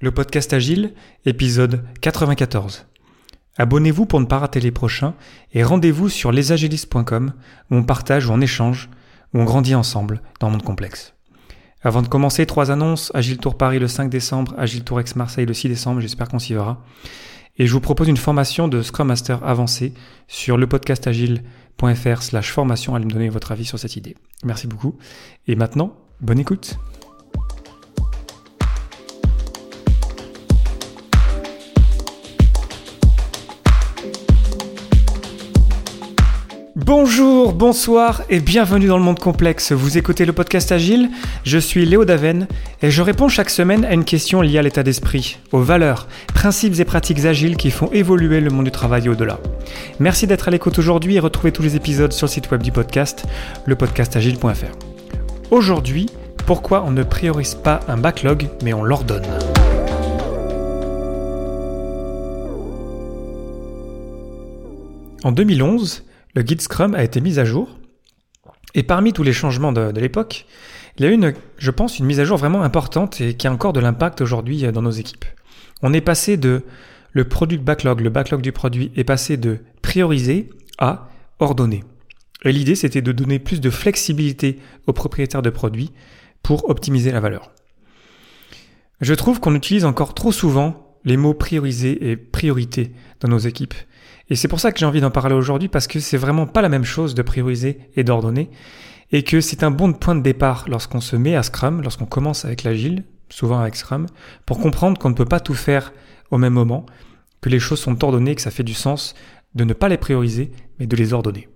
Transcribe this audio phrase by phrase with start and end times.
[0.00, 0.94] le podcast Agile,
[1.26, 2.86] épisode 94.
[3.58, 5.14] Abonnez-vous pour ne pas rater les prochains
[5.52, 7.34] et rendez-vous sur lesagilistes.com
[7.70, 8.88] où on partage ou on échange,
[9.34, 11.14] où on grandit ensemble dans un monde complexe.
[11.82, 13.12] Avant de commencer, trois annonces.
[13.14, 16.38] Agile Tour Paris le 5 décembre, Agile Tour Ex Marseille le 6 décembre, j'espère qu'on
[16.38, 16.82] s'y verra.
[17.58, 19.92] Et je vous propose une formation de Scrum Master avancé
[20.28, 22.94] sur le podcastagile.fr slash formation.
[22.94, 24.16] Allez me donner votre avis sur cette idée.
[24.44, 24.96] Merci beaucoup.
[25.46, 26.78] Et maintenant, bonne écoute.
[36.92, 39.70] Bonjour, bonsoir et bienvenue dans le monde complexe.
[39.70, 41.08] Vous écoutez le podcast Agile,
[41.44, 42.48] je suis Léo Daven
[42.82, 46.80] et je réponds chaque semaine à une question liée à l'état d'esprit, aux valeurs, principes
[46.80, 49.38] et pratiques agiles qui font évoluer le monde du travail au-delà.
[50.00, 52.72] Merci d'être à l'écoute aujourd'hui et retrouvez tous les épisodes sur le site web du
[52.72, 53.24] podcast,
[53.66, 55.52] lepodcastagile.fr.
[55.52, 56.10] Aujourd'hui,
[56.44, 59.28] pourquoi on ne priorise pas un backlog mais on l'ordonne?
[65.22, 66.02] En 2011,
[66.34, 67.78] le guide Scrum a été mis à jour.
[68.74, 70.46] Et parmi tous les changements de, l'époque,
[70.96, 73.52] il y a une, je pense, une mise à jour vraiment importante et qui a
[73.52, 75.24] encore de l'impact aujourd'hui euh, dans nos équipes.
[75.82, 76.62] On est passé de
[77.12, 81.08] le product backlog, le backlog du produit est passé de prioriser à
[81.40, 81.82] ordonner.
[82.44, 85.90] Et l'idée, c'était de donner plus de flexibilité aux propriétaires de produits
[86.42, 87.50] pour optimiser la valeur.
[89.00, 93.74] Je trouve qu'on utilise encore trop souvent les mots prioriser et priorité dans nos équipes.
[94.30, 96.62] Et c'est pour ça que j'ai envie d'en parler aujourd'hui parce que c'est vraiment pas
[96.62, 98.48] la même chose de prioriser et d'ordonner
[99.10, 102.44] et que c'est un bon point de départ lorsqu'on se met à Scrum, lorsqu'on commence
[102.44, 104.06] avec l'agile, souvent avec Scrum,
[104.46, 105.92] pour comprendre qu'on ne peut pas tout faire
[106.30, 106.86] au même moment,
[107.40, 109.14] que les choses sont ordonnées, que ça fait du sens
[109.56, 111.48] de ne pas les prioriser, mais de les ordonner.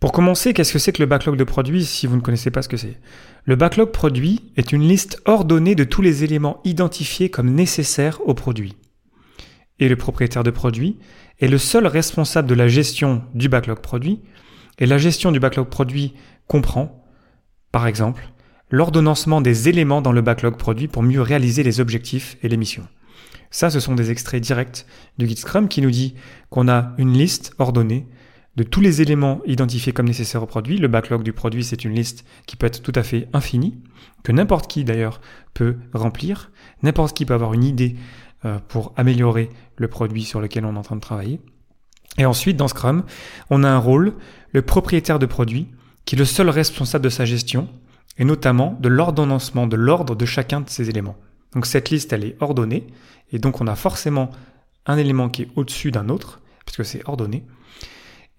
[0.00, 2.62] Pour commencer, qu'est-ce que c'est que le backlog de produits si vous ne connaissez pas
[2.62, 2.98] ce que c'est?
[3.44, 8.32] Le backlog produit est une liste ordonnée de tous les éléments identifiés comme nécessaires au
[8.32, 8.74] produit
[9.80, 10.98] et le propriétaire de produit
[11.40, 14.20] est le seul responsable de la gestion du backlog produit.
[14.78, 16.14] Et la gestion du backlog produit
[16.46, 17.04] comprend,
[17.72, 18.28] par exemple,
[18.70, 22.86] l'ordonnancement des éléments dans le backlog produit pour mieux réaliser les objectifs et les missions.
[23.50, 24.84] Ça, ce sont des extraits directs
[25.18, 26.14] du guide Scrum qui nous dit
[26.50, 28.08] qu'on a une liste ordonnée
[28.56, 30.78] de tous les éléments identifiés comme nécessaires au produit.
[30.78, 33.78] Le backlog du produit, c'est une liste qui peut être tout à fait infinie,
[34.22, 35.20] que n'importe qui d'ailleurs
[35.54, 36.50] peut remplir.
[36.82, 37.96] N'importe qui peut avoir une idée
[38.44, 41.40] euh, pour améliorer le produit sur lequel on est en train de travailler.
[42.18, 43.04] Et ensuite, dans Scrum,
[43.50, 44.14] on a un rôle,
[44.52, 45.68] le propriétaire de produit,
[46.04, 47.68] qui est le seul responsable de sa gestion,
[48.18, 51.16] et notamment de l'ordonnancement, de l'ordre de chacun de ces éléments.
[51.54, 52.86] Donc cette liste, elle est ordonnée,
[53.32, 54.30] et donc on a forcément
[54.86, 57.44] un élément qui est au-dessus d'un autre, puisque c'est ordonné,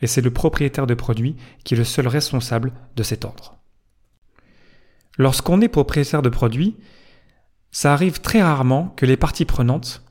[0.05, 3.57] et c'est le propriétaire de produit qui est le seul responsable de cet ordre.
[5.17, 6.77] Lorsqu'on est propriétaire de produit,
[7.71, 10.03] ça arrive très rarement que les parties prenantes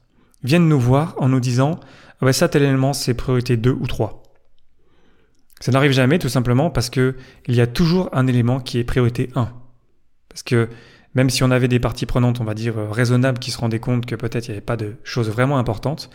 [0.42, 1.78] viennent nous voir en nous disant
[2.20, 4.24] ah ça tel élément c'est priorité 2 ou 3.
[5.60, 7.14] Ça n'arrive jamais tout simplement parce que
[7.46, 9.48] il y a toujours un élément qui est priorité 1.
[10.28, 10.68] Parce que
[11.14, 13.78] même si on avait des parties prenantes, on va dire euh, raisonnables, qui se rendaient
[13.78, 16.10] compte que peut-être il n'y avait pas de choses vraiment importantes,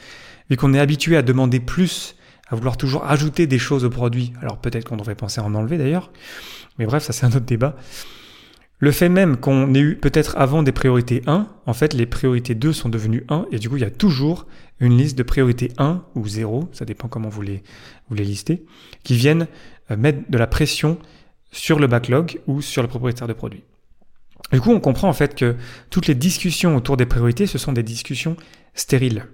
[0.49, 2.17] vu qu'on est habitué à demander plus,
[2.49, 5.53] à vouloir toujours ajouter des choses au produit, alors peut-être qu'on devrait penser à en
[5.53, 6.11] enlever d'ailleurs,
[6.77, 7.75] mais bref, ça c'est un autre débat.
[8.81, 12.55] Le fait même qu'on ait eu peut-être avant des priorités 1, en fait les priorités
[12.55, 14.47] 2 sont devenues 1 et du coup il y a toujours
[14.79, 17.61] une liste de priorités 1 ou 0, ça dépend comment vous les,
[18.07, 18.65] vous les listez,
[19.03, 19.47] qui viennent
[19.91, 20.97] euh, mettre de la pression
[21.51, 23.63] sur le backlog ou sur le propriétaire de produit.
[24.53, 25.57] Du coup on comprend en fait que
[25.89, 28.37] toutes les discussions autour des priorités ce sont des discussions
[28.73, 29.25] stériles.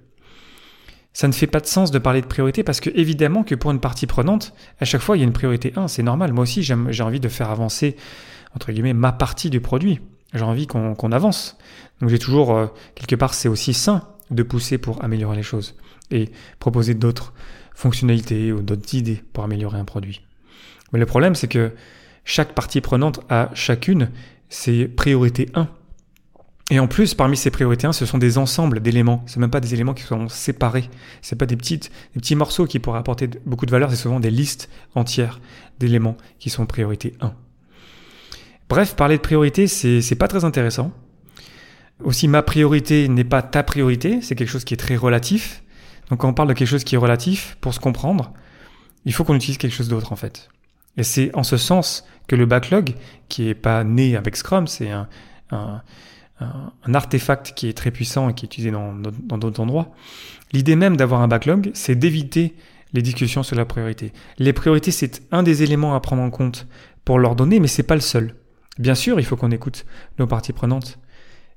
[1.15, 3.71] Ça ne fait pas de sens de parler de priorité parce que évidemment que pour
[3.71, 6.33] une partie prenante, à chaque fois il y a une priorité 1, c'est normal.
[6.33, 7.95] Moi aussi j'ai envie de faire avancer
[8.53, 10.01] entre guillemets, ma partie du produit.
[10.33, 11.57] J'ai envie qu'on avance.
[12.01, 15.75] Donc j'ai toujours, euh, quelque part, c'est aussi sain de pousser pour améliorer les choses
[16.11, 17.33] et proposer d'autres
[17.73, 20.21] fonctionnalités ou d'autres idées pour améliorer un produit.
[20.91, 21.71] Mais le problème, c'est que
[22.25, 24.09] chaque partie prenante a chacune
[24.49, 25.67] ses priorités 1.
[26.71, 29.23] Et en plus, parmi ces priorités 1, ce sont des ensembles d'éléments.
[29.27, 30.89] C'est même pas des éléments qui sont séparés.
[31.21, 33.91] C'est pas des petites, des petits morceaux qui pourraient apporter beaucoup de valeur.
[33.91, 35.39] C'est souvent des listes entières
[35.79, 37.33] d'éléments qui sont priorité 1.
[38.67, 40.91] Bref, parler de priorité, c'est pas très intéressant.
[42.03, 45.63] Aussi, ma priorité n'est pas ta priorité, c'est quelque chose qui est très relatif.
[46.09, 48.33] Donc quand on parle de quelque chose qui est relatif, pour se comprendre,
[49.05, 50.49] il faut qu'on utilise quelque chose d'autre en fait.
[50.97, 52.95] Et c'est en ce sens que le backlog,
[53.29, 55.07] qui est pas né avec Scrum, c'est un,
[55.51, 55.81] un,
[56.39, 59.91] un, artefact qui est très puissant et qui est utilisé dans d'autres endroits.
[60.51, 62.55] L'idée même d'avoir un backlog, c'est d'éviter
[62.93, 64.13] les discussions sur la priorité.
[64.37, 66.67] Les priorités, c'est un des éléments à prendre en compte
[67.03, 68.35] pour leur donner, mais c'est pas le seul.
[68.79, 69.85] Bien sûr, il faut qu'on écoute
[70.17, 70.99] nos parties prenantes.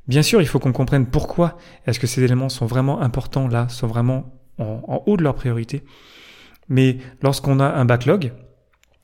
[0.06, 3.68] Bien sûr, il faut qu'on comprenne pourquoi est-ce que ces éléments sont vraiment importants là,
[3.68, 5.84] sont vraiment en, en haut de leur priorité.
[6.68, 8.32] Mais lorsqu'on a un backlog,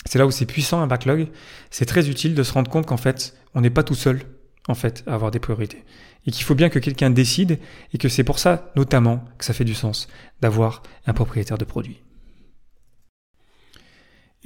[0.06, 1.28] c'est là où c'est puissant un backlog,
[1.70, 4.20] c'est très utile de se rendre compte qu'en fait, on n'est pas tout seul
[4.68, 5.84] en fait avoir des priorités
[6.26, 7.58] et qu'il faut bien que quelqu'un décide
[7.92, 10.08] et que c'est pour ça notamment que ça fait du sens
[10.40, 12.00] d'avoir un propriétaire de produit.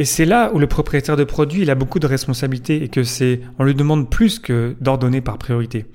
[0.00, 3.02] Et c'est là où le propriétaire de produit il a beaucoup de responsabilités et que
[3.02, 5.86] c'est on lui demande plus que d'ordonner par priorité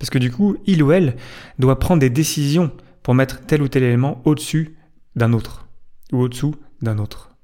[0.00, 1.14] parce que du coup, il ou elle
[1.58, 2.72] doit prendre des décisions
[3.02, 4.76] pour mettre tel ou tel élément au-dessus
[5.14, 5.68] d'un autre
[6.10, 7.36] ou au-dessous d'un autre.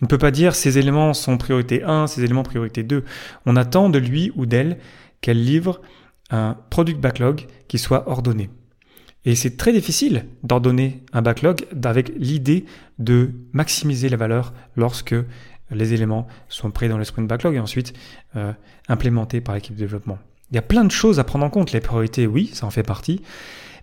[0.00, 3.04] Il ne peut pas dire ces éléments sont priorité 1, ces éléments priorité 2.
[3.44, 4.78] On attend de lui ou d'elle
[5.20, 5.80] qu'elle livre
[6.30, 8.50] un product backlog qui soit ordonné.
[9.24, 12.64] Et c'est très difficile d'ordonner un backlog avec l'idée
[12.98, 15.14] de maximiser la valeur lorsque
[15.70, 17.92] les éléments sont pris dans le sprint backlog et ensuite
[18.36, 18.52] euh,
[18.88, 20.18] implémentés par l'équipe de développement.
[20.50, 21.72] Il y a plein de choses à prendre en compte.
[21.72, 23.20] Les priorités, oui, ça en fait partie.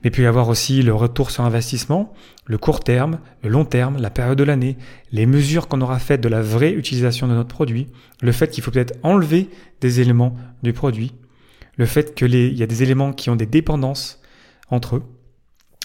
[0.04, 2.13] Mais puis avoir aussi le retour sur investissement,
[2.45, 4.78] le court terme, le long terme, la période de l'année,
[5.12, 7.88] les mesures qu'on aura faites de la vraie utilisation de notre produit,
[8.22, 9.50] le fait qu'il faut peut-être enlever
[9.81, 11.13] des éléments du produit,
[11.77, 14.19] le fait qu'il y a des éléments qui ont des dépendances
[14.69, 15.03] entre eux.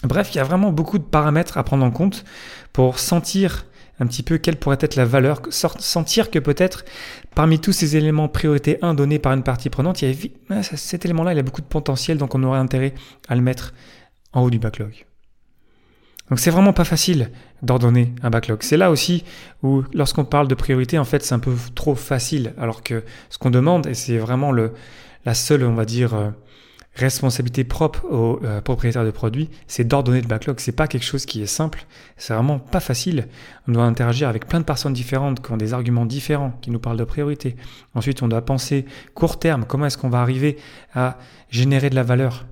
[0.03, 2.25] Bref, il y a vraiment beaucoup de paramètres à prendre en compte
[2.73, 3.65] pour sentir
[3.99, 6.83] un petit peu quelle pourrait être la valeur, sentir que peut-être
[7.35, 10.63] parmi tous ces éléments priorité 1 donnés par une partie prenante, il y a, ah,
[10.63, 12.93] cet élément-là, il a beaucoup de potentiel, donc on aurait intérêt
[13.29, 13.73] à le mettre
[14.33, 15.05] en haut du backlog.
[16.29, 17.29] Donc c'est vraiment pas facile
[17.61, 18.63] d'ordonner un backlog.
[18.63, 19.23] C'est là aussi
[19.61, 23.37] où lorsqu'on parle de priorité, en fait, c'est un peu trop facile, alors que ce
[23.37, 24.73] qu'on demande, et c'est vraiment le,
[25.25, 26.29] la seule, on va dire, euh,
[26.95, 30.59] responsabilité propre aux euh, de produits, c'est d'ordonner le backlog.
[30.59, 31.85] C'est pas quelque chose qui est simple.
[32.17, 33.27] C'est vraiment pas facile.
[33.67, 36.79] On doit interagir avec plein de personnes différentes qui ont des arguments différents, qui nous
[36.79, 37.55] parlent de priorité.
[37.95, 38.85] Ensuite, on doit penser
[39.15, 39.65] court terme.
[39.67, 40.57] Comment est-ce qu'on va arriver
[40.93, 41.17] à
[41.49, 42.45] générer de la valeur?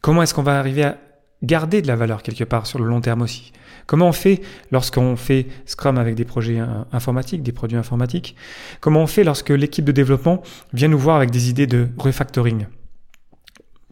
[0.00, 0.98] Comment est-ce qu'on va arriver à
[1.44, 3.52] garder de la valeur quelque part sur le long terme aussi.
[3.86, 6.58] Comment on fait lorsqu'on fait Scrum avec des projets
[6.92, 8.34] informatiques, des produits informatiques?
[8.80, 10.42] Comment on fait lorsque l'équipe de développement
[10.72, 12.66] vient nous voir avec des idées de refactoring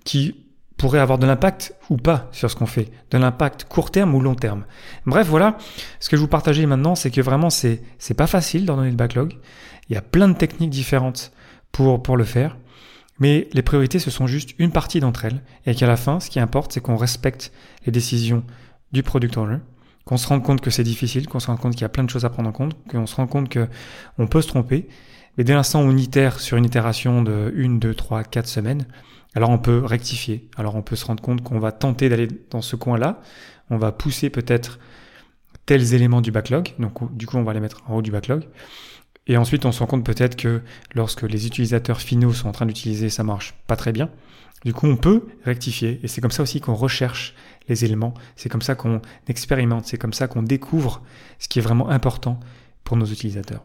[0.04, 0.34] qui
[0.78, 4.20] pourrait avoir de l'impact ou pas sur ce qu'on fait, de l'impact court terme ou
[4.20, 4.64] long terme?
[5.06, 5.58] Bref, voilà,
[6.00, 8.96] ce que je vous partageais maintenant, c'est que vraiment c'est c'est pas facile d'ordonner le
[8.96, 9.34] backlog.
[9.88, 11.32] Il y a plein de techniques différentes
[11.70, 12.56] pour pour le faire,
[13.22, 16.28] mais les priorités ce sont juste une partie d'entre elles et qu'à la fin, ce
[16.28, 17.52] qui importe, c'est qu'on respecte
[17.86, 18.42] les décisions
[18.90, 19.58] du product owner,
[20.04, 22.02] qu'on se rende compte que c'est difficile, qu'on se rende compte qu'il y a plein
[22.02, 23.68] de choses à prendre en compte, qu'on se rend compte que
[24.18, 24.88] on peut se tromper,
[25.38, 28.86] mais dès l'instant où on itère sur une itération de une, deux, trois, quatre semaines,
[29.36, 30.50] alors on peut rectifier.
[30.56, 33.20] Alors on peut se rendre compte qu'on va tenter d'aller dans ce coin-là.
[33.70, 34.80] On va pousser peut-être
[35.64, 36.74] tels éléments du backlog.
[36.80, 38.48] Donc du coup, on va les mettre en haut du backlog.
[39.26, 40.62] Et ensuite, on se rend compte peut-être que
[40.94, 44.10] lorsque les utilisateurs finaux sont en train d'utiliser, ça marche pas très bien.
[44.64, 46.00] Du coup, on peut rectifier.
[46.02, 47.34] Et c'est comme ça aussi qu'on recherche
[47.68, 48.14] les éléments.
[48.36, 49.86] C'est comme ça qu'on expérimente.
[49.86, 51.02] C'est comme ça qu'on découvre
[51.38, 52.40] ce qui est vraiment important
[52.84, 53.64] pour nos utilisateurs.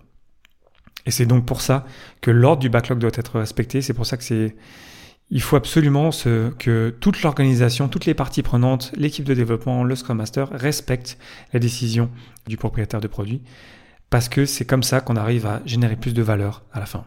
[1.06, 1.86] Et c'est donc pour ça
[2.22, 3.82] que l'ordre du backlog doit être respecté.
[3.82, 4.56] C'est pour ça que c'est
[5.30, 6.12] il faut absolument
[6.58, 11.18] que toute l'organisation, toutes les parties prenantes, l'équipe de développement, le Scrum Master respectent
[11.52, 12.10] la décision
[12.48, 13.42] du propriétaire de produit
[14.10, 17.06] parce que c'est comme ça qu'on arrive à générer plus de valeur à la fin.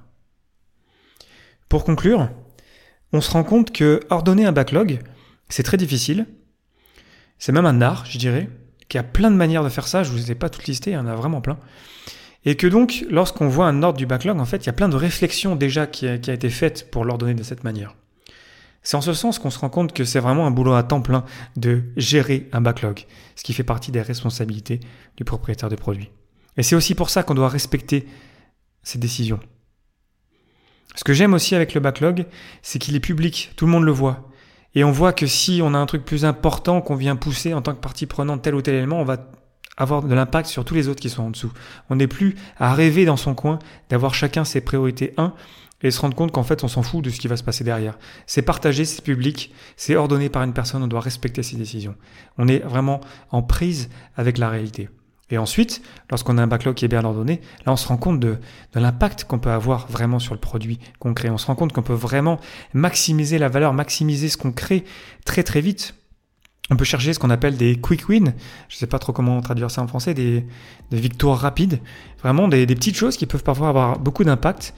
[1.69, 2.31] Pour conclure,
[3.13, 5.01] on se rend compte que ordonner un backlog,
[5.49, 6.27] c'est très difficile.
[7.39, 8.49] C'est même un art, je dirais,
[8.89, 10.03] qu'il y a plein de manières de faire ça.
[10.03, 11.59] Je vous ai pas toutes listées, il y en a vraiment plein.
[12.45, 14.89] Et que donc, lorsqu'on voit un ordre du backlog, en fait, il y a plein
[14.89, 17.95] de réflexions déjà qui a, qui a été faites pour l'ordonner de cette manière.
[18.83, 21.03] C'est en ce sens qu'on se rend compte que c'est vraiment un boulot à temps
[21.03, 21.25] plein
[21.57, 23.05] de gérer un backlog,
[23.37, 24.81] ce qui fait partie des responsabilités
[25.17, 26.11] du propriétaire de produit.
[26.61, 28.07] Et c'est aussi pour ça qu'on doit respecter
[28.83, 29.41] ces décisions.
[30.95, 32.27] Ce que j'aime aussi avec le backlog,
[32.61, 34.29] c'est qu'il est public, tout le monde le voit.
[34.75, 37.63] Et on voit que si on a un truc plus important qu'on vient pousser en
[37.63, 39.31] tant que partie prenante tel ou tel élément, on va
[39.79, 41.51] avoir de l'impact sur tous les autres qui sont en dessous.
[41.89, 45.33] On n'est plus à rêver dans son coin d'avoir chacun ses priorités 1
[45.81, 47.65] et se rendre compte qu'en fait on s'en fout de ce qui va se passer
[47.65, 47.99] derrière.
[48.27, 51.95] C'est partagé, c'est public, c'est ordonné par une personne, on doit respecter ses décisions.
[52.37, 53.01] On est vraiment
[53.31, 54.91] en prise avec la réalité.
[55.31, 58.21] Et ensuite, lorsqu'on a un backlog qui est bien ordonné, là on se rend compte
[58.21, 58.39] de,
[58.75, 61.31] l'impact qu'on peut avoir vraiment sur le produit qu'on crée.
[61.31, 62.41] On se rend compte qu'on peut vraiment
[62.75, 64.85] maximiser la valeur, maximiser ce qu'on crée
[65.25, 65.95] très très vite.
[66.73, 68.33] On peut chercher ce qu'on appelle des quick wins.
[68.69, 70.47] Je ne sais pas trop comment traduire ça en français, des,
[70.93, 71.81] victoires rapides.
[72.23, 74.73] Vraiment des, des petites choses qui peuvent parfois avoir beaucoup d'impact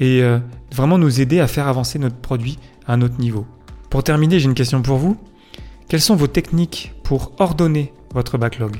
[0.00, 0.38] et euh,
[0.72, 3.46] vraiment nous aider à faire avancer notre produit à un autre niveau.
[3.90, 5.16] Pour terminer, j'ai une question pour vous.
[5.88, 8.76] Quelles sont vos techniques pour ordonner votre backlog?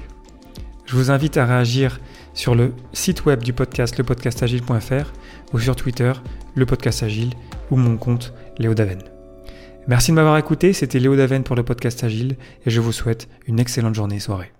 [0.88, 2.00] Je vous invite à réagir
[2.32, 5.12] sur le site web du podcast lepodcastagile.fr
[5.52, 6.14] ou sur Twitter,
[6.54, 7.34] le podcast agile
[7.70, 9.02] ou mon compte Léo Daven.
[9.86, 13.28] Merci de m'avoir écouté, c'était Léo Daven pour le podcast Agile et je vous souhaite
[13.46, 14.50] une excellente journée et soirée.